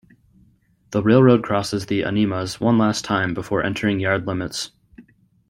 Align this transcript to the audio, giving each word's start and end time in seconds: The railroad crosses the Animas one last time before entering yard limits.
The 0.89 1.03
railroad 1.03 1.43
crosses 1.43 1.85
the 1.85 2.03
Animas 2.05 2.59
one 2.59 2.79
last 2.79 3.05
time 3.05 3.35
before 3.35 3.61
entering 3.63 3.99
yard 3.99 4.25
limits. 4.25 4.71